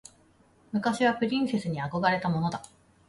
[0.71, 2.63] 昔はプリンセスに憧れたものだ。